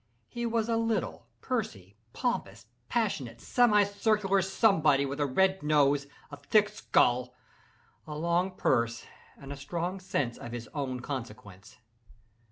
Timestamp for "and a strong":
9.37-9.99